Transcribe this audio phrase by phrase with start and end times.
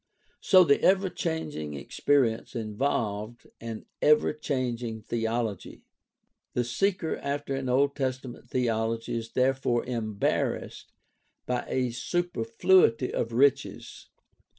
[0.39, 5.83] So the ever changing experience involved an ever changing theology.
[6.55, 10.91] The seeker after an Old Testament theology is therefore embarrassed
[11.45, 14.07] by a superfluity of riches.